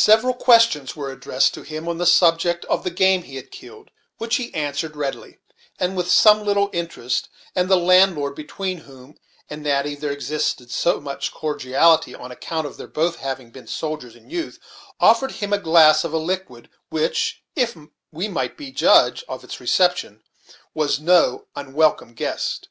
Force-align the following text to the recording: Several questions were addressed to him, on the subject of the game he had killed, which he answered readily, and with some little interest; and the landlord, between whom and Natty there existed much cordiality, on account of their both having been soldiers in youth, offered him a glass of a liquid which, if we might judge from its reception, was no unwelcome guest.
Several 0.00 0.32
questions 0.32 0.96
were 0.96 1.12
addressed 1.12 1.52
to 1.52 1.60
him, 1.60 1.88
on 1.88 1.98
the 1.98 2.06
subject 2.06 2.64
of 2.70 2.84
the 2.84 2.90
game 2.90 3.24
he 3.24 3.36
had 3.36 3.50
killed, 3.50 3.90
which 4.16 4.36
he 4.36 4.54
answered 4.54 4.96
readily, 4.96 5.40
and 5.78 5.94
with 5.94 6.10
some 6.10 6.42
little 6.42 6.70
interest; 6.72 7.28
and 7.54 7.68
the 7.68 7.76
landlord, 7.76 8.34
between 8.34 8.78
whom 8.78 9.18
and 9.50 9.62
Natty 9.62 9.94
there 9.94 10.10
existed 10.10 10.70
much 11.02 11.32
cordiality, 11.34 12.14
on 12.14 12.32
account 12.32 12.66
of 12.66 12.78
their 12.78 12.88
both 12.88 13.16
having 13.16 13.50
been 13.50 13.66
soldiers 13.66 14.16
in 14.16 14.30
youth, 14.30 14.58
offered 15.00 15.32
him 15.32 15.52
a 15.52 15.58
glass 15.58 16.02
of 16.02 16.14
a 16.14 16.16
liquid 16.16 16.70
which, 16.88 17.42
if 17.54 17.76
we 18.10 18.26
might 18.26 18.56
judge 18.74 19.22
from 19.26 19.40
its 19.42 19.60
reception, 19.60 20.22
was 20.72 20.98
no 20.98 21.44
unwelcome 21.54 22.14
guest. 22.14 22.68